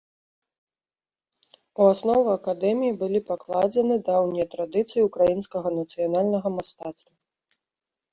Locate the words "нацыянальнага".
5.77-6.47